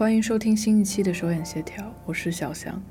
[0.00, 2.82] 欢迎收听新一期的手眼协调，我是小翔。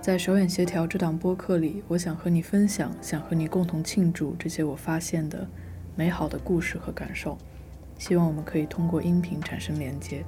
[0.00, 5.46] 在手眼协调这档播客里，我想和你分享，想和你共同庆祝这些我发现的
[5.94, 7.38] 美好的故事和感受。
[7.96, 10.24] 希望我们可以通过音频产生连接。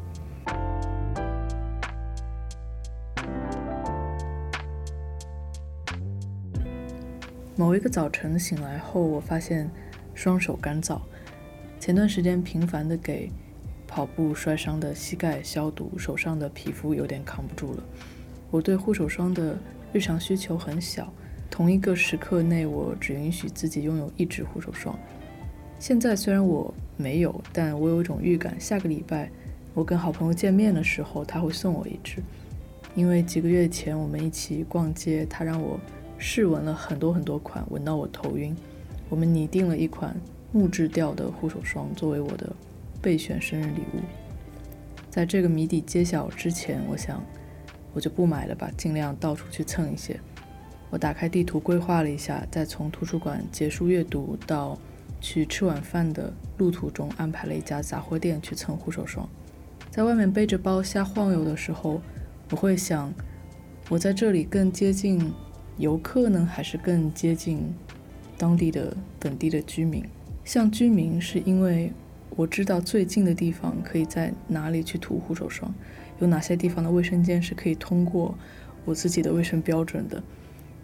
[7.57, 9.69] 某一个早晨醒来后，我发现
[10.15, 11.01] 双手干燥。
[11.81, 13.29] 前段时间频繁的给。
[13.91, 17.83] 跑步摔伤的膝盖消毒，手上的皮肤有点扛不住了。
[18.49, 19.59] 我对护手霜的
[19.93, 21.13] 日常需求很小，
[21.51, 24.97] 同一个时刻内我只允许自己拥有一支护手霜。
[25.81, 29.29] 现在虽然我没有，但我有一种预感，下个礼拜
[29.75, 32.23] 我跟好朋友见面的时候他会送我一支，
[32.95, 35.81] 因为几个月前我们一起逛街，他让我
[36.17, 38.55] 试闻了很多很多款，闻到我头晕。
[39.09, 40.17] 我们拟定了一款
[40.53, 42.55] 木质调的护手霜作为我的。
[43.01, 44.01] 备选生日礼物，
[45.09, 47.23] 在这个谜底揭晓之前，我想
[47.95, 50.21] 我就不买了吧，尽量到处去蹭一些。
[50.91, 54.79] 我打开地图规划了一下，在从图书馆结束阅读到
[55.21, 59.29] 去吃晚饭的路途中，安排了一家杂货店去蹭护手霜。
[59.91, 62.03] 在外面背着包瞎晃悠的时候，
[62.51, 63.13] 我会想，
[63.89, 65.33] 我在这里更接近
[65.79, 67.73] 游客呢，还是更接近
[68.37, 70.05] 当地的本地的居民？
[70.45, 71.91] 像居民是因为。
[72.41, 75.75] 我知道最近的地方可以在哪里去涂护手霜，
[76.21, 78.35] 有哪些地方的卫生间是可以通过
[78.87, 80.23] 我自己的卫生标准的。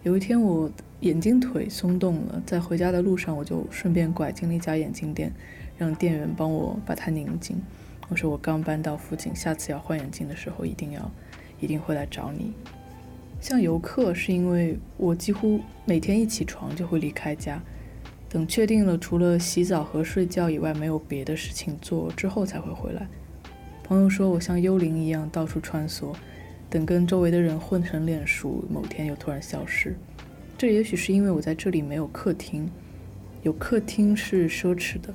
[0.03, 5.33] 有一天我眼睛腿松动了，在回家的路上我就顺便拐进了一家眼镜店，
[5.79, 7.57] 让店员帮我把它拧紧。
[8.11, 11.11] 我说我刚搬到附近，下次要换眼镜的时候一定要
[11.59, 12.53] 一定会来找你。
[13.41, 17.63] 像游客是因为我几乎每天一起床就会离开家。
[18.29, 23.07] 等确定了除了洗澡和睡觉以外没有别的事情做之后才会回来。
[23.85, 26.13] 朋友说我像幽灵一样到处穿梭，
[26.69, 29.97] 等跟周围的人混成脸熟，某天又突然消失。
[30.59, 32.69] 这也许是因为我在这里没有客厅，
[33.43, 35.15] 有客厅是奢侈的。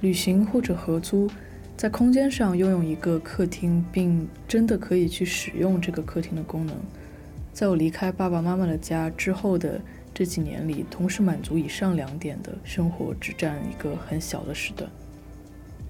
[0.00, 1.28] 旅行或者合租，
[1.76, 6.76] 在空间上拥有一个客厅，并真的可以去使用这个客厅的功能，
[7.52, 9.80] 在我离开爸爸妈妈的家之后的。
[10.14, 14.90] 这几年里，同时满足以上两点的生活只占一个很小的时段。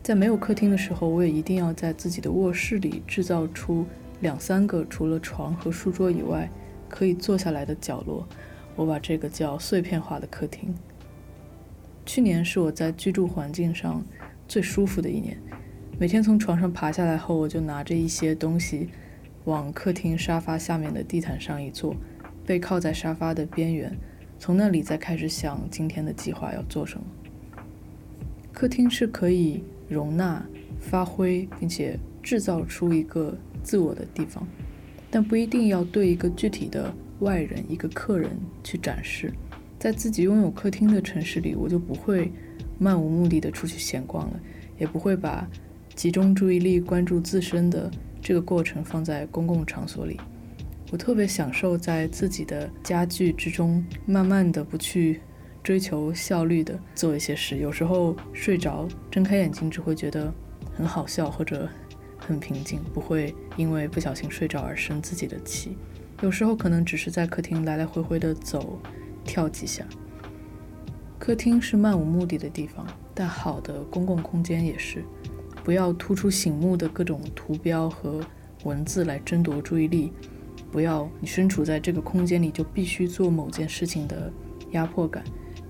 [0.03, 3.85] 在没有客厅的时候，我也一定要在自己的卧室里制造出
[4.21, 6.49] 两三个除了床和书桌以外
[6.89, 8.27] 可以坐下来的角落。
[8.75, 10.75] 我把这个叫碎片化的客厅。
[12.07, 14.03] 去年是我在居住环境上
[14.49, 15.37] 最舒服的一年。
[15.99, 18.89] 每天从床上爬下来后，我就拿着一些东西
[19.45, 21.95] 往客厅沙发下面的地毯上一坐，
[22.47, 23.97] 背靠在沙发的边缘。
[24.43, 27.05] 从那里再开始想今天的计划要做什么。
[28.53, 30.45] 客厅是可以容纳、
[30.81, 34.45] 发挥并且制造出一个自我的地方，
[35.13, 39.33] 但不一定要对一个具体的外人、一个客人去展示。
[39.79, 42.29] 在自己拥有客厅的城市里，我就不会
[42.81, 44.41] 漫无目的的出去闲逛了，
[44.77, 45.49] 也不会把
[45.95, 47.89] 集中注意力关注自身的
[48.21, 50.19] 这个过程放在公共场所里。
[50.93, 55.23] 我特别享受在自己的家具之中，慢慢的不去
[55.63, 57.57] 追求效率的做一些事。
[57.57, 60.31] 有时候睡着，睁开眼睛只会觉得
[60.77, 61.67] 很好笑或者
[62.19, 65.79] 很平静，不会因为不小心睡着而生自己的气。
[66.21, 68.79] 有时候可能只是在客厅来来回回的走，
[69.25, 69.87] 跳几下。
[71.19, 75.03] 客厅是漫无目的的地方，但好的公共空间也是。
[75.65, 78.21] 不要突出醒目的各种图标和
[78.65, 80.13] 文字来争夺注意力。
[80.73, 84.33] 不要你身处在这个空间里就必须做某件事情的
[84.71, 85.23] 压迫感，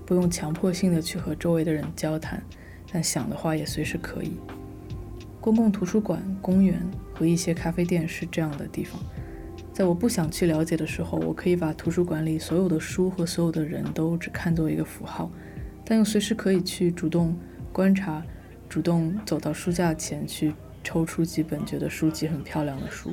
[0.05, 2.41] 不用强迫性的去和周围的人交谈，
[2.89, 4.39] 但想的话也随时可以。
[5.41, 6.81] 公共图书馆、公园
[7.13, 8.97] 和一些咖啡店是这样的地方，
[9.73, 15.29] 在我不想去了解的时候，我可以把图书馆里所有的书和所有的人都只看作一个符号，
[15.83, 17.37] 但又随时可以去主动
[17.73, 18.23] 观察，
[18.69, 23.11] 主动走到书架前去抽出几本觉得书籍很漂亮的书。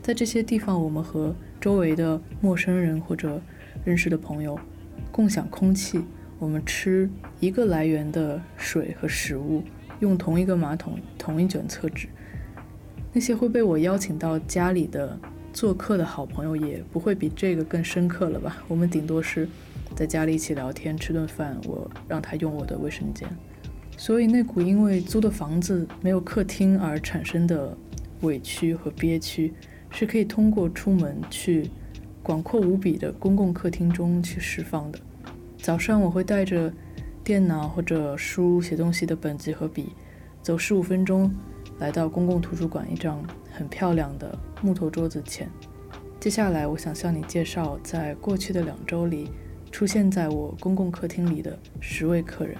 [0.00, 3.42] 在这些地方，我们和周围的陌生人或者
[3.84, 4.58] 认识的朋友
[5.12, 6.02] 共享空气。
[6.38, 7.10] 我们吃
[7.40, 9.62] 一个来源的水和食物，
[10.00, 12.08] 用同一个马桶、同一卷厕纸。
[13.12, 15.18] 那些会被我邀请到家里的
[15.52, 18.58] 做客的好朋友，也不会比这个更深刻了吧？
[18.68, 19.48] 我们顶多是
[19.96, 23.28] 在家里一起聊天、吃顿饭，我让他用我的卫生间。
[23.96, 27.76] 所以那股因为租的房子没有客厅而产生的
[28.20, 29.52] 委屈和憋屈，
[29.90, 31.68] 是可以通过出门去
[32.22, 34.98] 广阔无比的公共客厅中去释放的。
[35.56, 36.72] 早上我会带着
[37.24, 39.88] 电脑或者书写东西的本子和笔，
[40.42, 41.34] 走十五分钟，
[41.78, 45.48] 来到公共图书馆一张很漂亮的木头桌子前。
[46.18, 49.30] 接下来，我想向你介绍在过去的两周里
[49.70, 52.56] 出现在我公共客厅里的十位客人。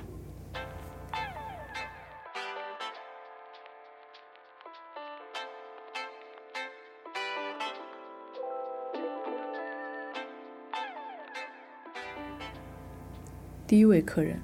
[13.67, 14.41] 第一位客人，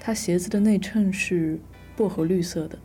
[0.00, 1.60] 他鞋子的内衬是
[1.94, 2.76] 薄荷绿色的，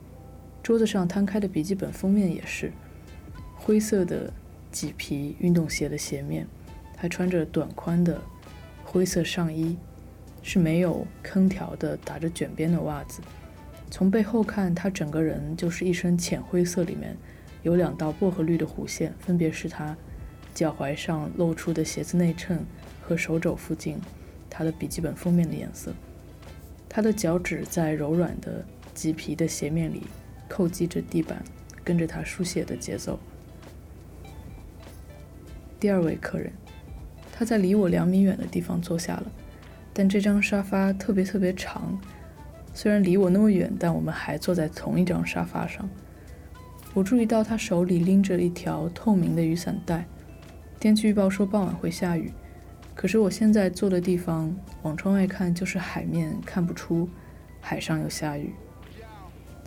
[0.64, 2.72] 桌子上摊开的笔记本封面也是
[3.56, 4.32] 灰色的
[4.72, 6.48] 麂皮运动鞋的鞋面。
[6.98, 8.22] 还穿着短宽的
[8.84, 9.76] 灰色上衣，
[10.44, 13.22] 是没有坑条的打着卷边的袜子。
[13.90, 17.18] 从背后看，他整个人就是一身浅灰色，里面
[17.64, 19.98] 有两道薄荷绿的弧线，分别是他
[20.54, 22.64] 脚踝上露出的鞋子内衬
[23.02, 23.98] 和手肘附近。
[24.48, 25.92] 他的笔记本封面的颜色，
[26.88, 28.64] 他的脚趾在柔软的
[28.96, 30.04] 麂皮的鞋面里
[30.52, 31.42] 叩击着地板，
[31.82, 33.18] 跟着他书写的节奏。
[35.80, 36.52] 第二位客人，
[37.32, 39.32] 他在离我两米远的地方坐下了，
[39.94, 41.98] 但这张沙发特别特别长，
[42.74, 45.90] 虽然离我那么远，但我们还坐在同一张沙发上。
[46.94, 50.06] 我注意到他手里拎着一条透明的雨伞袋，
[50.82, 52.30] 天气预报说傍晚会下雨。
[52.94, 57.10] 可是我现在坐的地方，往窗外看就是海面，看不出
[57.62, 58.54] 海上有下雨。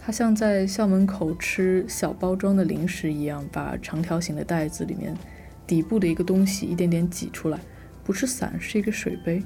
[0.04, 5.16] 他像在校门口吃小包装的零食一样，把长条形的袋子里面
[5.66, 7.58] 底部的一个东西一点点挤出来，
[8.04, 9.42] 不是伞，是一个水杯。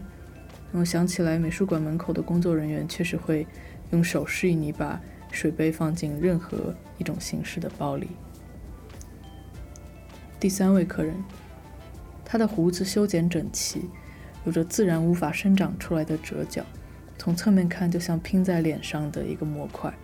[0.72, 3.46] 我想起来，美术馆门口的工作人员确实会
[3.92, 5.00] 用手示意你把
[5.30, 8.08] 水杯放进任何一种形式的包里。
[10.40, 11.14] 第三位客人。
[12.30, 13.88] 他的胡子修剪整齐，
[14.44, 16.62] 有着自然无法生长出来的折角，
[17.16, 19.94] 从侧面看就像拼在脸上的一个模块。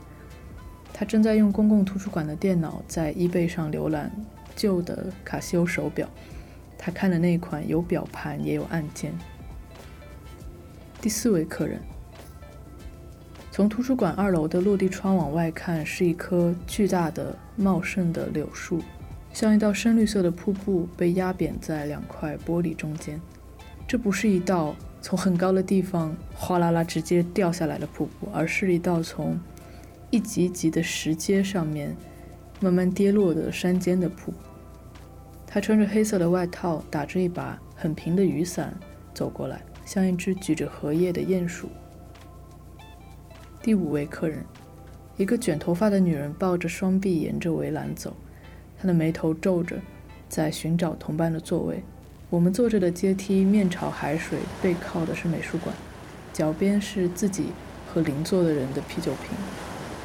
[0.96, 4.11] 他正在用公共图书馆的电脑在 eBay 上浏览
[4.55, 6.08] 旧的卡西欧手表。
[6.79, 9.12] 他看的那款有表盘也有按键。
[11.00, 11.81] 第四位客人，
[13.50, 18.81] 从图书馆二楼的落地窗往外看，是一棵巨大的茂盛的柳树。
[19.32, 23.20] 像一道深绿色的瀑布被压扁在两块玻璃中间，
[23.88, 29.37] 这不是一道从很高的地方哗啦啦直接掉下来的瀑布，而是一道从
[30.15, 31.93] 一级级的石阶上面
[32.61, 34.39] 慢慢跌落的山间的瀑布。
[35.45, 38.73] 他穿着黑色的外套，打着一把很平的雨伞
[39.13, 41.69] 走过来，像一只举着荷叶的鼹鼠。
[43.61, 44.45] 第五位客人，
[45.17, 48.17] 一个卷头发的女人抱着双臂沿着围栏走。
[48.79, 49.81] 她的眉头皱着，
[50.29, 51.83] 在寻找同伴的座位。
[52.31, 55.75] 我们坐着的阶梯面朝海水，背靠的是美术馆，
[56.33, 57.47] 脚边是自己
[57.93, 59.64] 和邻座的人的啤酒瓶。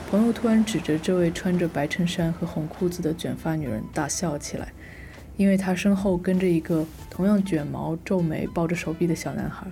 [0.09, 4.73] 朋友突然指着这位穿着白衬衫和红裤子的卷发女人大笑起来，
[5.37, 9.67] 因为她身后跟着一个同样卷毛、皱眉、抱着手臂的小男孩。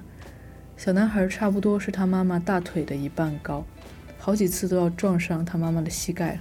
[0.77, 3.65] 小男孩差不多是他妈妈大腿的一半高，
[4.19, 6.37] 好几次都要撞上他妈妈的膝盖。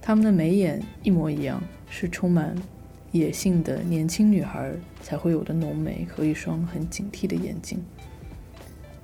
[0.00, 2.56] 他们的眉眼一模一样，是充满
[3.10, 7.84] 野性的年轻女孩才会有的浓眉和一双很警惕的眼睛。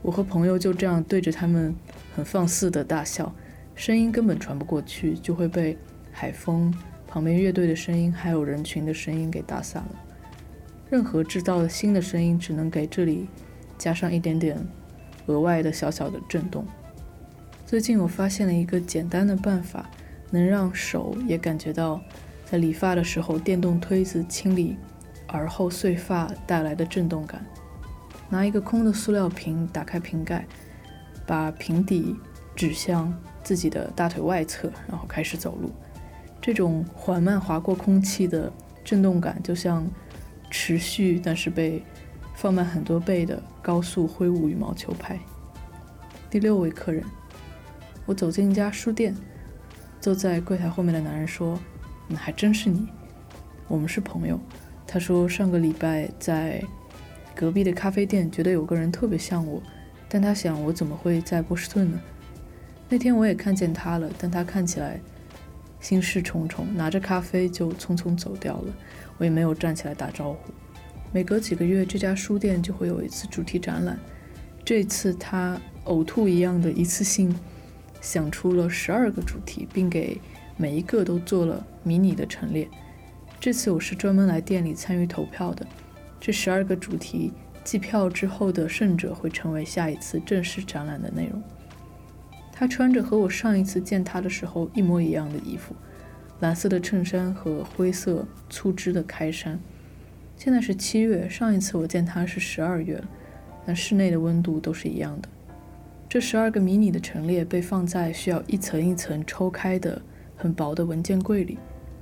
[0.00, 1.74] 我和朋友就这样对着他们
[2.16, 3.30] 很放肆的大笑，
[3.78, 5.78] 声音根本传不过去，就会被
[6.10, 6.74] 海风、
[7.06, 9.90] 旁边乐队的声音还有人群的声音给打散了。
[10.90, 13.28] 任何制造的新的声音只能给这里
[13.78, 14.58] 加上一点点
[15.26, 16.66] 额外的小小的震动。
[17.64, 19.88] 最近我发现了一个简单的办法。
[20.30, 21.98] 能让手也感觉到，
[22.44, 24.76] 在理发的时候，电动推子清理
[25.28, 27.42] 耳后碎发带来的震动感。
[28.28, 30.46] 拿一个空的塑料瓶，打开瓶盖，
[31.26, 32.14] 把瓶底
[32.54, 33.10] 指向
[33.48, 35.70] 自己的大腿外侧，然后开始走路。
[36.38, 38.52] 这种缓慢划过空气的
[38.84, 39.90] 震动感，就像
[40.50, 41.82] 持续但是被
[42.34, 45.18] 放慢很多倍的高速挥舞羽毛球拍。
[46.28, 47.02] 第六位客人，
[48.04, 49.16] 我走进一家书店。
[49.98, 51.58] 坐在柜台后面的男人说
[52.06, 52.86] ：“那还真是你，
[53.66, 54.38] 我们是朋友。”
[54.86, 56.62] 他说：“上个礼拜在
[57.34, 59.62] 隔壁的咖啡店，觉得有个人特别像我，
[60.06, 61.98] 但他想我怎么会在波士顿呢？
[62.88, 65.00] 那天我也看见他了，但他看起来
[65.80, 68.74] 心事重重，拿着咖啡就匆匆走掉了。
[69.18, 70.52] 我也没有站起来打招呼。
[71.12, 73.98] 每隔几个月，这家书店就会有一次主题展览，
[74.64, 77.34] 这次他呕吐一样的一次性。”
[78.00, 80.20] 想出了十二个主题，并给
[80.56, 82.68] 每一个都做了迷你的陈列。
[83.40, 85.66] 这次我是专门来店里参与投票的。
[86.20, 87.32] 这十二个主题，
[87.64, 91.42] 计票之后的胜者会成为下一次正式展览的内容。
[92.58, 95.76] 他穿着和我上一次见他的时候一模一样的衣服，
[96.40, 99.56] 蓝色的衬衫和灰色粗织的开衫。
[100.36, 103.08] 现在是七月，上一次我见他是十二月了，
[103.64, 105.28] 但室内的温度都是一样的。
[106.08, 110.02] 这十二个迷你的陈列被放在需要一层一层抽开的
[110.34, 111.58] 很薄的文件柜里。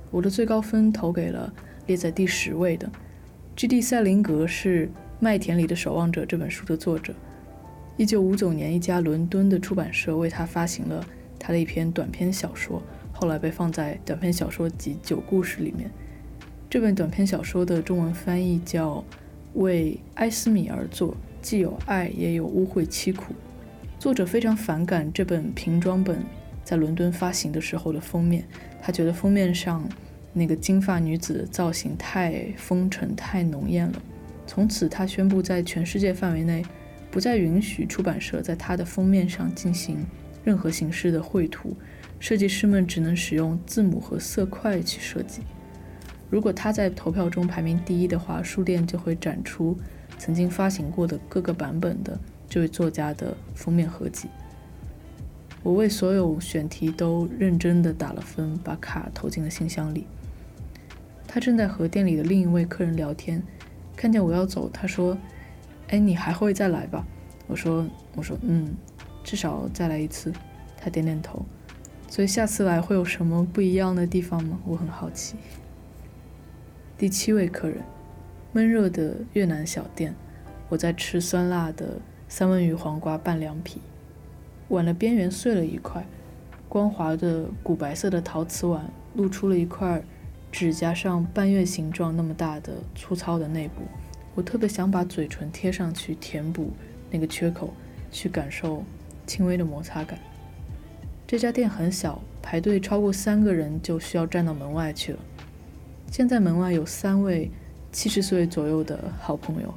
[0.09, 1.53] 我的最高分投给了
[1.85, 2.89] 列在第十位的
[3.55, 3.79] G.D.
[3.79, 4.87] 塞林格，是
[5.19, 7.13] 《麦田里的守望者》这本书的作者。
[7.97, 11.03] 一九五九年，一家伦敦的出版社为他发行了
[11.39, 12.79] 他的一篇短篇小说，
[13.11, 15.89] 后来被放在短篇小说集《九故事》里面。
[16.69, 18.97] 这本短篇小说的中文翻译叫
[19.55, 23.33] 《为埃斯米而作》，既有爱，也有污秽凄苦。
[23.97, 26.23] 作者非常反感这本瓶装本
[26.63, 28.47] 在伦敦发行的时候的封面，
[28.79, 29.83] 他觉得封面上
[30.33, 33.99] 那个金发女子造型太风尘、太浓艳了。
[34.45, 36.63] 从此，他宣布在全世界范围内
[37.09, 40.05] 不再允许出版社在他的封面上进行
[40.43, 41.75] 任何形式的绘图，
[42.19, 45.41] 设计师们只能使用字母和色块去设计。
[46.29, 49.77] 如果他在投票中排名第一的话，书店就会展出
[50.17, 52.19] 曾经发行过的各个版本的。
[52.49, 54.29] 这位作家的封面合集，
[55.63, 60.07] 我为所有选题都认真的打了分，把卡投进了信箱里。
[61.27, 63.43] 他正在和店里的另一位客人聊天，
[63.97, 65.17] 看见我要走，他说
[65.87, 67.05] ：“哎，你还会再来吧？”
[67.47, 68.75] 我说：“我说，嗯，
[69.23, 70.33] 至少再来一次。”
[70.79, 71.45] 他点点头。
[72.09, 74.59] 所以下次来会有什么不一样的地方吗？
[74.65, 75.35] 我很好奇。
[76.97, 77.77] 第七位客人，
[78.53, 80.15] 闷热的越南小店，
[80.69, 81.99] 我在吃酸辣的。
[82.29, 83.79] 三文鱼黄瓜拌凉皮，
[84.67, 86.05] 碗的边缘碎了一块，
[86.67, 90.03] 光滑的古白色的陶瓷碗露出了一块
[90.51, 93.75] 指甲上半月形状那么大的粗糙的内部。
[94.37, 96.71] 我特别想把嘴唇贴上去填补
[97.09, 97.73] 那个缺口，
[98.11, 98.83] 去感受
[99.25, 100.19] 轻微的摩擦感。
[101.25, 105.19] 这家店很小，排队超过三个人就需要站到门外去了。
[106.11, 107.49] 现在门外有三位
[107.91, 109.73] 七十岁左右的好朋友。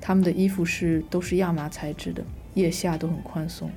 [0.00, 2.22] 他们的衣服是都是亚麻材质的，
[2.54, 3.68] 腋下都很宽松。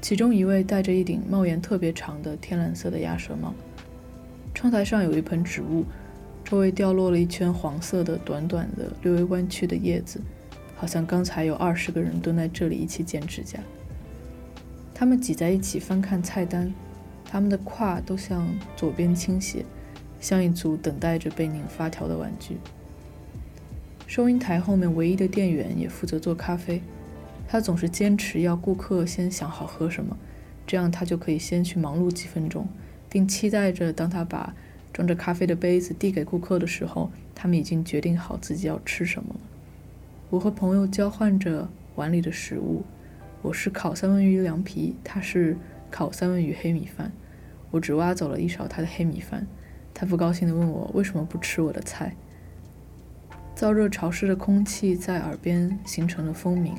[0.00, 3.52] 其中一位戴着一顶帽檐特别长的天蓝色的鸭舌帽。
[4.54, 5.84] 窗台上有一盆植物，
[6.50, 10.18] 周围掉落了一圈黄色的、短短的、略微弯曲的叶子，
[10.74, 13.60] 好像刚才有二十个人蹲在这里一起剪指甲。
[14.94, 16.72] 他们挤在一起翻看菜单，
[17.22, 19.62] 他们的胯都向左边倾斜，
[20.22, 22.56] 像一组等待着被拧发条的玩具。
[24.06, 26.80] 收银台后面唯一的店员也负责做咖啡，
[27.46, 30.16] 他总是坚持要顾客先想好喝什么，
[30.66, 32.66] 这样他就可以先去忙碌几分钟，
[33.10, 34.54] 并期待着当他把
[34.98, 39.40] 装着咖啡的杯子递给顾客的时候，他们已经决定好自己要吃什么了。
[40.28, 42.82] 我和朋友交换着碗里的食物，
[43.40, 45.56] 我是烤三文鱼凉皮，他是
[45.88, 47.12] 烤三文鱼黑米饭。
[47.70, 49.46] 我只挖走了一勺他的黑米饭，
[49.94, 52.16] 他不高兴地问我为什么不吃我的菜。
[53.54, 56.74] 燥热潮湿的空气在耳边形成了风鸣，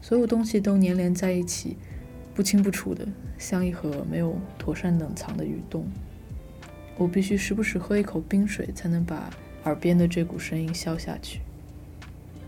[0.00, 1.76] 所有东西都粘连在一起，
[2.32, 5.84] 不清不楚的，像一盒没有妥善冷藏的鱼冻。
[7.00, 9.30] 我必须时不时喝一口冰水，才能把
[9.64, 11.40] 耳边的这股声音消下去。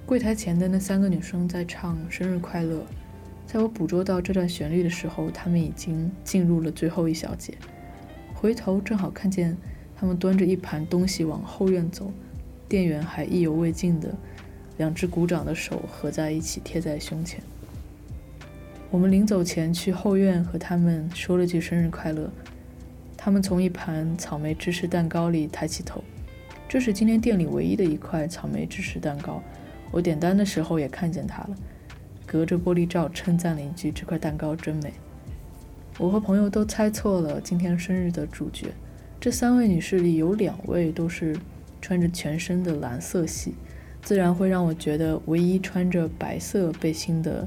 [0.04, 2.84] 柜台前的那三个女生在唱生日快乐，
[3.46, 7.54] 在我捕捉到这段旋律的时候，她们已经进入了最后一小节。
[8.34, 9.56] 回头正好看见
[9.96, 12.12] 她们端着一盘东西往后院走。
[12.68, 14.14] 店员还意犹未尽的，
[14.76, 17.40] 两只鼓掌的手合在一起贴在胸前。
[18.90, 22.30] 我们临走前去后院和他们说了句生日快乐。
[23.24, 26.02] 他们从一盘草莓芝士蛋糕里抬起头，
[26.68, 29.40] 这是今天店里唯一的一块草莓芝士蛋糕。
[29.92, 31.56] 我点单的时候也看见它了，
[32.26, 34.92] 隔着玻璃罩称赞了一句：“这块蛋糕真美。”
[36.00, 38.72] 我和朋友都猜错了今天生日的主角。
[39.20, 41.36] 这三位女士里有两位都是。
[41.80, 43.54] 穿着全身的蓝色系，
[44.02, 47.44] 自然会让我觉得唯一穿着白色背心的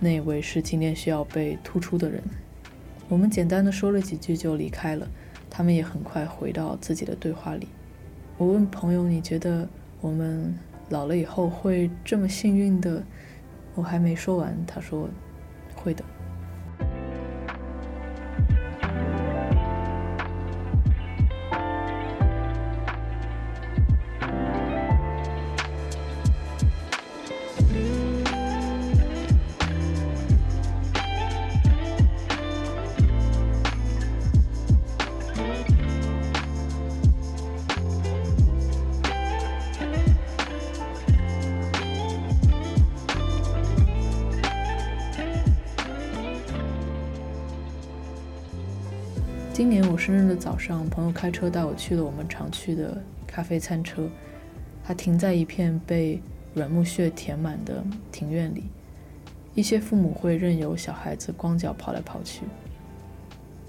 [0.00, 2.20] 那位是今天需要被突出的人。
[3.10, 5.06] 我们简单的说了几句就离开了，
[5.50, 7.66] 他们也很快回到自己的对话里。
[8.38, 9.68] 我问朋友：“你觉得
[10.00, 10.56] 我们
[10.90, 13.02] 老了以后会这么幸运的？”
[13.74, 15.08] 我还没说完，他说
[15.74, 16.04] ：“会的。”
[49.60, 54.08] 今年我生日的早上，朋友开车带我去了我们常去的咖啡餐车。
[54.82, 56.18] 它停在一片被
[56.54, 58.64] 软木屑填满的庭院里，
[59.54, 62.44] 一些父母会任由小孩子光脚跑来跑去。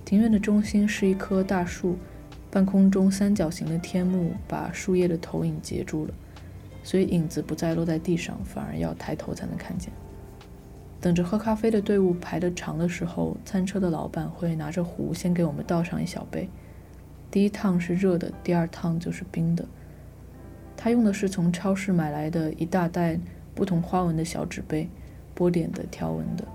[0.06, 1.98] 庭院的中心是一棵大树，
[2.50, 6.14] 半空中三角形的天幕把树叶的投影截住了，
[6.86, 9.92] 所以影子不再落在地上，反而要抬头才能看见。
[11.02, 16.48] 等着喝咖啡的队伍排得长的时候，餐车的老板会拿着壶先给我们倒上一小杯。
[17.32, 19.66] 第一趟是热的，第二趟就是冰的。
[20.78, 23.20] 他用的是从超市买来的一大袋
[23.56, 24.88] 不同花纹的小纸杯，
[25.34, 26.46] 波点的、条纹的。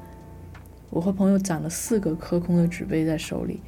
[0.91, 3.61] 我和朋友攒了四个磕空的纸杯在手里，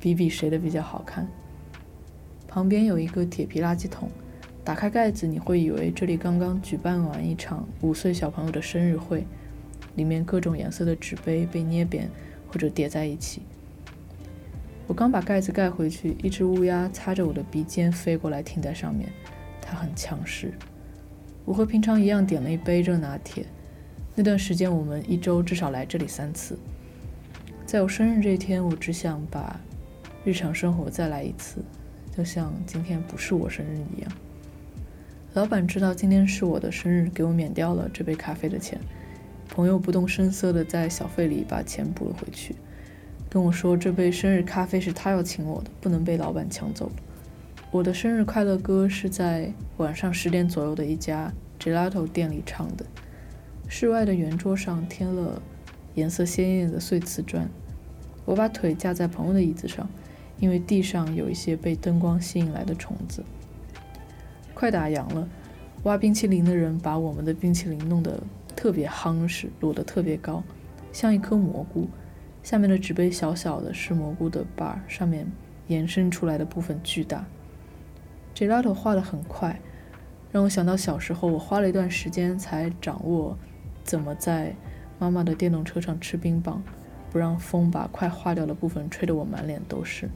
[0.00, 1.28] 比比谁的比较好看。
[2.48, 4.08] 旁边有一个铁皮垃圾桶，
[4.64, 9.24] 打开盖子，你会以为这里刚刚举办完一场五岁小朋友的生日会。
[9.96, 12.08] 里面各种颜色的纸杯被捏扁
[12.46, 13.42] 或者叠在一起。
[14.86, 19.08] 我刚把盖子盖回去，一只乌鸦擦着我的鼻尖飞过来，停在上面。
[19.60, 20.52] 它很强势。
[21.44, 23.44] 我和平常一样点了一杯热拿铁。
[24.14, 26.56] 那段时间，我们一周至少来这里三次。
[27.66, 29.58] 在我生日这一天，我只想把
[30.24, 31.60] 日常生活再来一次，
[32.16, 34.12] 就像今天不是我生日一样。
[35.34, 38.80] 老板知道今天是我的生日，给我免掉了这杯咖啡的钱。
[39.56, 42.54] 朋友不动声色地在小费里把钱补了回去，
[43.30, 46.92] 跟我说这杯生日咖啡是他要请我的，不能被老板抢走
[47.70, 52.84] 我的生日快乐歌是在晚上十点左右的一家 gelato 店里唱的。
[53.66, 55.40] 室外的圆桌上添了
[55.94, 57.48] 颜色鲜艳的碎瓷砖，
[58.26, 59.88] 我把腿架在朋友的椅子上，
[60.38, 63.24] 因为地上有一些被灯光吸引来的虫子。
[64.52, 65.26] 快打烊了，
[65.84, 68.22] 挖冰淇淋的人把我们的冰淇淋弄得。
[68.56, 70.42] 特别夯实，摞得特别高，
[70.90, 71.86] 像一颗蘑菇。
[72.42, 75.26] 下面的纸杯小小的，是蘑菇的把，上面
[75.66, 77.26] 延伸出来的部分巨大。
[78.34, 79.60] gelato 画得很快，
[80.32, 83.36] 让我想到小时候，我花了一段时间才掌握
[83.84, 84.54] 怎么在
[84.98, 86.62] 妈妈的电动车上吃冰棒，
[87.10, 90.08] 不让风把快化掉的部分吹得我满脸都是。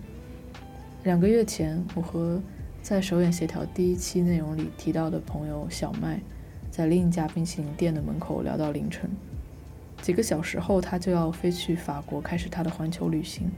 [1.03, 2.41] 两个月前，我和
[2.81, 6.21] 在首演协调第一期内容里提到的朋友小麦。
[6.71, 9.11] 在另一家冰淇淋店的门口聊到凌晨，
[10.01, 13.51] 几个小时后，他就要飞去法国开始他的环球旅行。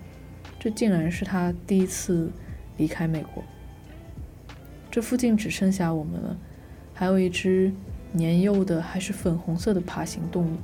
[0.58, 2.30] 这竟然是他第一次
[2.78, 3.44] 离开美国。
[4.90, 6.36] 这附近只剩下我们了，
[6.94, 7.72] 还有一只
[8.12, 10.56] 年幼的还是粉红色的爬行动物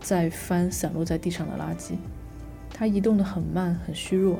[0.00, 1.94] 在翻散落在地上的垃圾。
[2.72, 4.38] 它移动得很慢，很虚弱，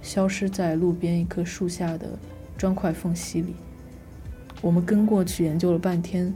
[0.00, 2.18] 消失在路边一棵树下的
[2.56, 3.54] 砖块缝隙里。
[4.60, 6.32] 我们跟过去研究了半天。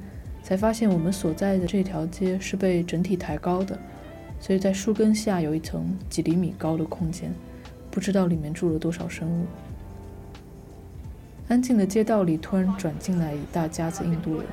[0.46, 3.76] 才发现我们所在的这条街是被整体抬高的，
[4.38, 7.34] 所以在树根下有一层几厘米高的空间，
[7.90, 9.44] 不知道里面住了多少生物。
[11.48, 14.46] 安静的街道里突然转进来一大家子印度人，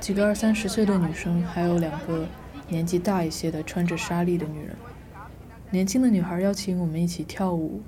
[0.00, 2.26] 几个二三十岁的女生，还有两个
[2.66, 4.74] 年纪大一些的穿着纱丽的女人。
[5.70, 7.80] 年轻的女孩邀请我们一起跳舞，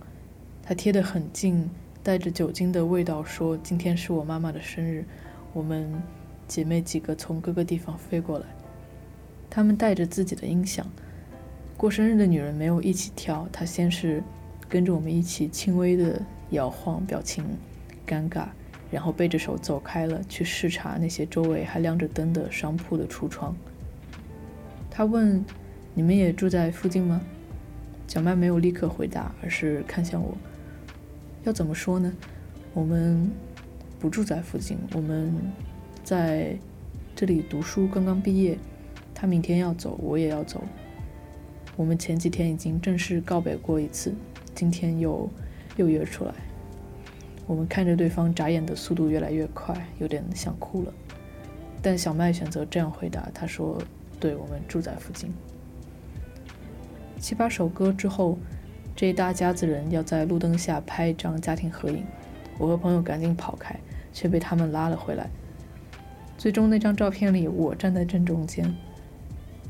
[0.63, 1.69] 她贴得很近，
[2.05, 5.05] 带着酒精的味道说：“今天是我妈妈的生日，
[5.53, 5.93] 我们。”
[6.53, 8.45] 姐妹几个从各个地方飞过来，
[9.49, 10.87] 她们带着自己的音响。
[11.79, 14.23] 过生日的女人没有一起跳，她先是
[14.69, 17.43] 跟着我们一起轻微的摇晃，表情
[18.07, 18.49] 尴尬，
[18.91, 23.57] 然后背着手走开了，去视察那些周围还亮着灯的商铺的橱窗。
[24.91, 25.43] 她问
[25.97, 27.19] ：“你们也住在附近吗？”
[28.07, 30.37] 小麦没有立刻回答，而是看向我。
[31.45, 32.13] 要怎么说呢？
[32.75, 33.31] 我们
[33.99, 35.33] 不住在附近，我们。
[36.03, 36.57] 在
[37.15, 38.59] 这里读书，刚刚毕业。
[39.15, 40.65] 他明天要走，我也要走。
[41.77, 44.13] 我们前几天已经正式告别过一次，
[44.55, 45.31] 今天又
[45.77, 46.35] 又约出来。
[47.47, 50.93] 我们看着对方眨眼的速度越来越快，有点想哭了。
[51.81, 53.81] 但小麦选择这样回答，他说
[54.19, 55.33] ：“对我们住在附近。”
[57.21, 58.39] 七八首歌之后，
[58.97, 62.05] 这一大家子人要在路灯下拍一张家庭合影。
[62.59, 63.79] 我和朋友赶紧跑开，
[64.13, 65.31] 却被他们拉了回来。
[66.43, 68.75] 最终那张照片里，我站在正中间。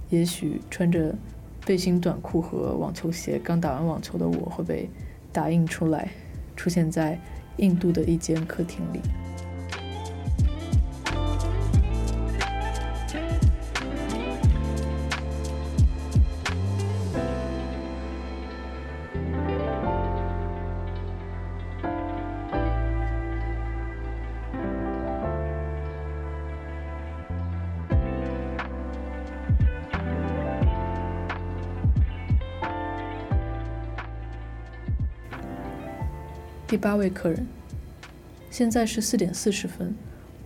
[0.09, 1.15] 也许穿着
[1.67, 4.89] 背心短裤和网球鞋刚打完网球的我会被
[5.31, 6.11] 打印出来，
[6.57, 7.21] 出现在
[7.59, 9.01] 印度的一间客厅里。
[36.73, 37.47] 第八位客人，
[38.51, 39.95] 现在是四点四十分，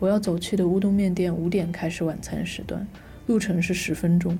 [0.00, 2.84] 我要走去的乌冬面店五点开始晚餐时段，
[3.28, 4.36] 路程是十分钟。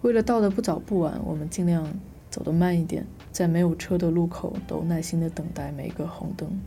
[0.00, 1.86] 为了到的不早不晚，我们尽量
[2.30, 6.58] 走得慢一点，在没有车的路口都耐心地等待每个红灯。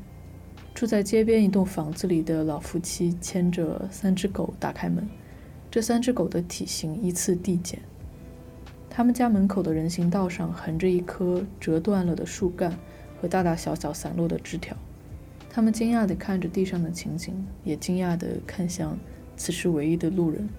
[0.76, 5.10] 住在街边一栋房子里的老夫妻牵着三只狗打开门，
[5.72, 7.80] 这三只狗的体型依次递减。
[8.92, 12.78] 他们家门口的人行道上横着一棵折断了的树干
[13.28, 14.76] 大大小小散落的枝条。
[15.50, 18.98] 他们惊讶地看着地上的情景，也惊讶地看向
[19.38, 20.50] 此时唯一的路人。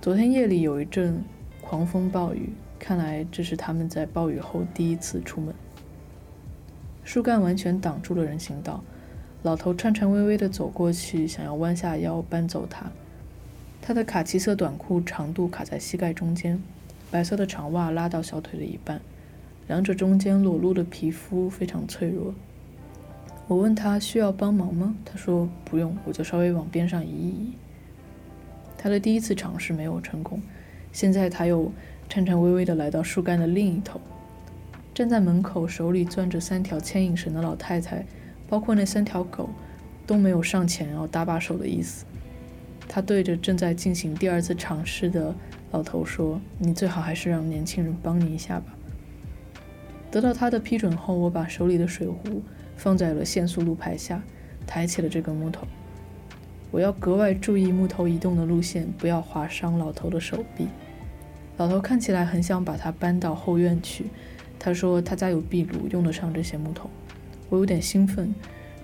[0.00, 1.22] 昨天夜里有一阵
[1.60, 5.54] 狂风暴雨，看来这是他们在暴雨后第一次出门。
[7.04, 8.82] 树干完全挡住了人行道，
[9.42, 12.86] 老头颤颤巍巍地走过去，想要弯下腰搬走它。
[13.80, 16.60] 他的卡其色短裤长度卡在膝盖中间，
[17.10, 19.00] 白色的长袜拉到小腿的一半，
[19.68, 22.34] 两者中间裸露的皮肤非常脆弱。
[23.46, 24.94] 我问他需要帮忙吗？
[25.04, 27.52] 他说不用，我就稍微往边上移一移。
[28.76, 30.40] 他的第一次尝试没有成功，
[30.92, 31.70] 现在他又
[32.08, 34.00] 颤颤巍巍地来到树干的另一头。
[34.94, 38.04] 站在门口，手里攥着三条牵引绳的老太太，
[38.48, 39.50] 包括那三条狗，
[40.06, 42.04] 都没有上前要搭把手的意思。
[42.88, 45.34] 他对着正在进行第二次尝试的
[45.72, 48.74] 老头说：“你最好还是让年轻人帮你一下吧。”
[50.10, 52.42] 得到他的批准后，我把手里的水壶
[52.76, 54.22] 放在了限速路牌下，
[54.66, 55.66] 抬起了这根木头。
[56.70, 60.66] 我要格外注意木头移动的路线，不要划伤老头的手臂。
[61.56, 64.06] 老头看起来很想把它搬到后院去。
[64.58, 66.90] 他说他家有壁炉，用得上这些木头。
[67.48, 68.34] 我有点兴奋，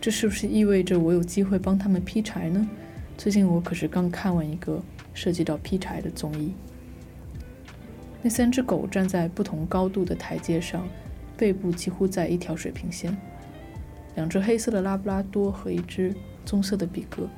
[0.01, 2.69] 这是不是意味着我有机会帮他们劈柴呢？
[3.17, 4.83] 最近我可是刚看完一个
[5.13, 6.53] 涉及到劈柴的综艺。
[8.23, 10.89] 那三只狗站在不同高度的台阶上，
[11.37, 13.17] 背部几乎在一条水平线。
[14.17, 17.29] 两只黑色的拉布拉多和一只棕色的比格，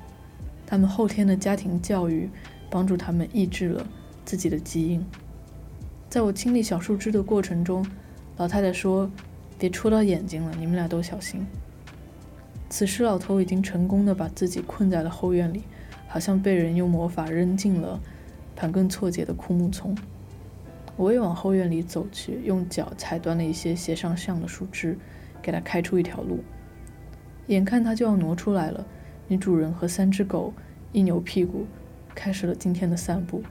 [0.67, 2.29] 他们后天的家庭教育
[2.71, 3.87] 帮助他们抑制了
[4.25, 5.05] 自己的基因。
[6.09, 7.87] 在我清理小树枝的过程中。
[8.39, 9.11] 老太太说
[9.59, 11.47] ：“别戳到眼睛了，你们俩都小心。”
[12.69, 15.63] 此时，老头已经成功的把自己困在了后院里，
[16.07, 17.99] 好像被人用魔法扔进了
[18.55, 19.97] 盘根错节的枯木丛。
[20.97, 24.97] 我也往后院里走去，用脚踩断了一些斜上向的树枝，
[25.43, 26.41] 给它开出一条路。
[27.49, 28.87] 眼看他就要挪出来了，
[29.29, 30.53] 女主人和三只狗
[30.93, 31.67] 一扭屁股，
[32.15, 33.43] 开始了今天的散步。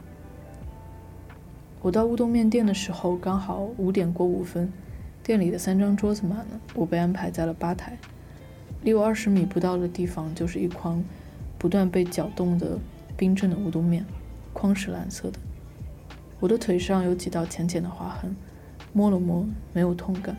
[1.81, 4.73] 我到乌冬面店的时候，刚好五点过五分，
[5.23, 7.97] 店里的三张桌子满了，我被安排在了吧台。
[8.81, 11.03] 离我二十米不到的地方，就是一筐
[11.57, 12.79] 不断被搅动的
[13.15, 14.03] 冰镇的乌冬面，
[14.51, 15.39] 筐是蓝色的。
[16.45, 18.35] 我的腿上有几道浅浅的划痕，
[18.93, 20.37] 摸了摸，没有痛感，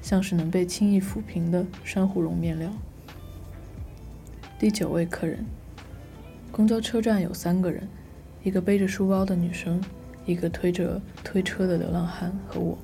[0.00, 2.70] 像是能被轻易抚平的珊瑚绒面料。
[4.60, 5.44] 第九位客人，
[6.52, 7.88] 公交车站有三个人，
[8.44, 9.82] 一个背着书包的女生。
[10.24, 12.78] 一个推着推车的流浪汉和我，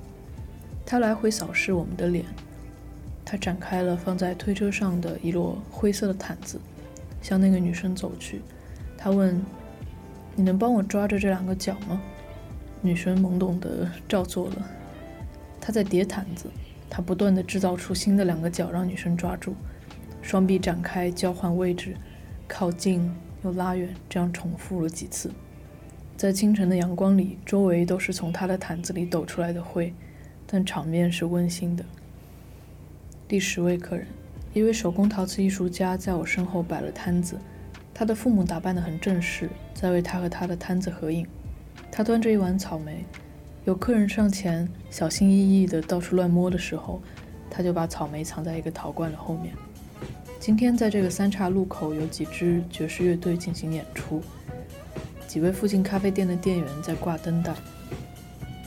[0.84, 2.24] 他来回扫视我们的脸。
[3.24, 6.60] 他展开了放在推车上的一摞灰色的毯子，
[7.22, 8.42] 向那个女生走去。
[8.98, 9.40] 他问
[10.34, 12.02] ：“你能帮我抓着这两个脚吗？”
[12.82, 14.66] 女生懵懂地照做了。
[15.60, 16.50] 他在叠毯子，
[16.88, 19.54] 他不断地制造出新的两个脚让女生抓住，
[20.22, 21.94] 双臂展开交换位置，
[22.48, 23.14] 靠近
[23.44, 25.30] 又拉远，这样重复了几次。
[26.16, 29.94] 在清晨的阳光里，周围都是从他的毯子里抖出来的灰，
[30.46, 31.84] 但场面是温馨的。
[33.28, 34.06] 第十位客人，
[34.52, 37.38] 一位手工陶瓷艺术家在我身后摆了摊子，
[37.94, 41.26] 他的父母打扮得很正式，在为他和他的摊子合影。
[41.90, 43.04] 他端着一碗草莓，
[43.64, 47.00] 有客人上前小心翼翼地到处乱摸的时候，
[47.48, 49.54] 他就把草莓藏在一个陶罐的后面。
[50.38, 54.22] 今天在这个三岔路口有几支爵士乐队进行演出。
[55.28, 57.54] 几位附近咖啡店的店员在挂灯带。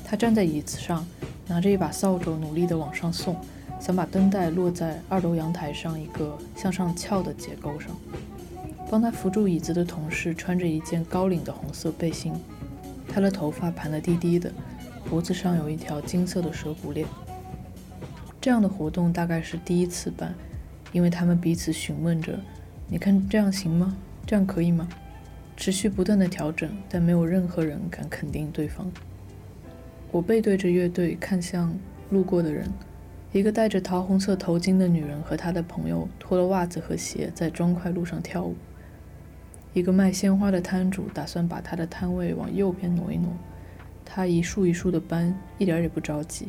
[0.06, 1.06] 他站在椅子上，
[1.48, 3.36] 拿着一把扫帚，努力地往上送，
[3.80, 7.90] 想把灯带落在二楼阳台上一个向上翘的结构上。
[8.92, 12.32] 帮他扶住椅子的同事穿着一件高领的红色背心，
[13.14, 14.52] 他的头发盘得低低的，
[15.08, 17.08] 脖子上有一条金色的蛇骨链。
[18.42, 20.34] 这样的活动大概是第一次办，
[20.92, 22.40] 因为他们彼此询问着
[22.90, 23.96] ：“你看这样行吗？
[24.26, 24.90] 这样可以吗？”
[25.56, 28.92] 持续不断的调整，但没有任何人敢肯定对方。
[30.12, 31.72] 我背对着乐队，看向
[32.10, 32.68] 路过的人。
[33.32, 38.56] 一个戴着桃红色头巾的女人和她的朋友脱了袜子和鞋，在砖块路上跳舞。
[39.74, 43.34] 一个卖鲜花的摊主打算把他的摊位往右边挪一挪，
[44.06, 46.48] 他一束一束的搬，一点也不着急。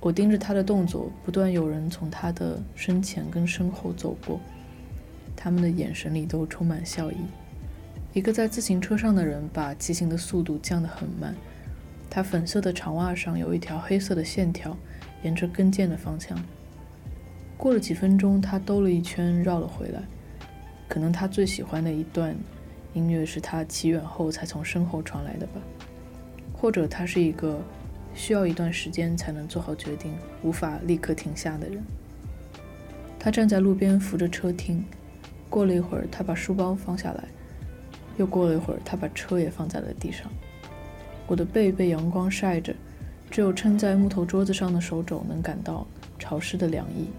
[0.00, 4.40] 我盯着他的动作，不断有人从他的身前跟身后走过，
[5.36, 7.16] 他们的眼神里都充满笑意。
[8.12, 11.34] 一个在自行车上的人把骑行的速度降得很慢，
[12.08, 14.76] 他粉色的长袜上有一条黑色的线条，
[15.22, 16.36] 沿着跟腱的方向。
[17.56, 20.02] 过了几分钟，他兜了一圈绕了回来。
[20.90, 22.36] 可能他最喜欢的一段
[22.92, 25.62] 音乐是他起远后才从身后传来的吧，
[26.52, 27.58] 或者他是一个。
[28.12, 31.80] 需要一段时间才能做好决定，无法立刻停下的人。
[33.20, 34.84] 他站在路边扶着车听，
[35.48, 37.22] 过了一会儿，他把书包放下来，
[38.16, 40.28] 又过了一会儿，他把车也放在了地上。
[41.28, 42.74] 我的背被阳光晒着，
[43.30, 45.86] 只有撑在木头桌子上的手肘能感到
[46.18, 47.10] 潮湿的凉意。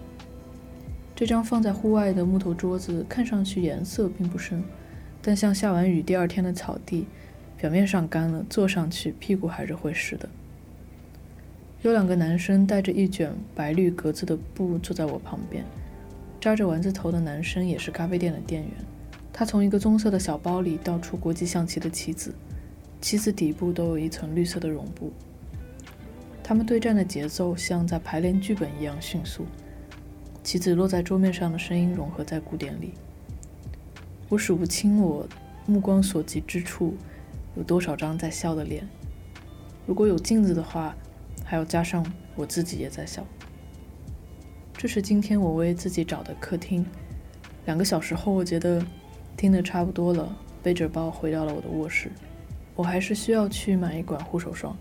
[1.22, 4.60] 这张放在户外的木头桌子看上去颜色并不深，
[5.22, 7.06] 但像下完雨第二天的草地，
[7.56, 10.28] 表面上干了，坐上去屁股还是会湿的。
[11.82, 15.64] 有两个男生带着一卷白绿格子的布坐在我旁边，
[16.40, 18.72] 扎着丸子头的男生也是咖啡店的店员，
[19.32, 22.34] 他从一个棕色的小包里倒出国际象棋的棋子，
[23.00, 25.12] 棋子底部都有一层绿色的绒布。
[26.42, 29.46] 他们对战的节奏像在排练剧本一样迅速，
[30.42, 32.94] 棋子落在桌面上的声音融合在鼓点里。
[34.28, 35.28] 我数不清我
[35.66, 36.94] 目光所及之处
[37.56, 38.88] 有多少张在笑的脸，
[39.86, 40.94] 如果有镜子的话。
[41.44, 43.26] 还要加上我自己也在笑。
[44.72, 46.86] 这是今天我为自己找的客厅。
[47.66, 48.82] 两个小时后，我觉得
[49.36, 52.10] 听得差不多了，背着包回到了我的卧室。
[52.74, 54.74] 我还是需要去买一管护手霜。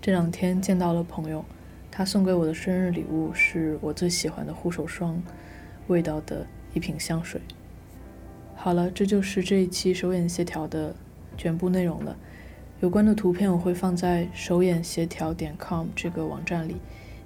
[0.00, 1.44] 这两天见到了朋友，
[1.96, 5.18] 他送给我的生日礼物是我最喜欢的护手霜
[5.86, 7.40] 味道的一瓶香水。
[8.54, 10.94] 好了，这就是这一期手眼协调的
[11.38, 12.14] 全部内容了。
[12.80, 16.76] 有关的图片我会放在手眼协调点 com 这个网站里，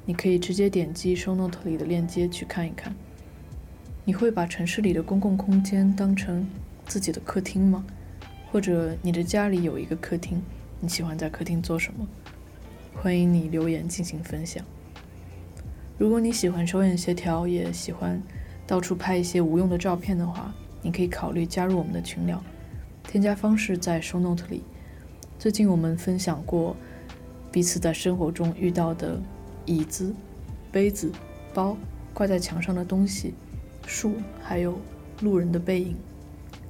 [0.05, 2.95] 你可以直接点击 show note 里的链接去看一看。
[4.05, 6.49] 你会把城市里的公共空间当成
[6.87, 7.85] 自己的客厅吗？
[8.53, 10.41] 或者你的家里有一个客厅，
[10.79, 12.07] 你喜欢在客厅做什么？
[13.03, 14.63] 欢迎你留言进行分享。
[15.97, 18.23] 如果你喜欢手眼协调，也喜欢
[18.67, 22.45] 到处拍一些无用的照片的话，你可以考虑加入我们的群聊，
[23.05, 24.63] 添加方式在 show note 里。
[25.39, 26.77] 最近我们分享过
[27.51, 29.19] 彼此在生活中遇到的
[29.65, 30.15] 椅子、
[30.71, 31.11] 杯子、
[31.55, 31.79] 包、
[32.13, 33.33] 挂在墙上的东西、
[33.87, 34.79] 树，还有
[35.23, 35.97] 路人的背影。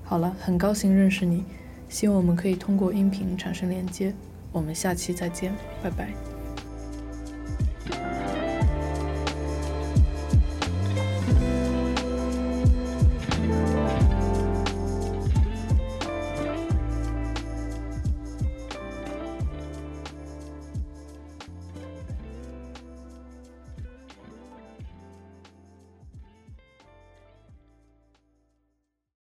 [0.04, 1.42] 好了，很高兴认识你，
[1.88, 4.14] 希望我们可以通过音频产生连接。
[4.52, 6.29] 我们下期再见，拜拜。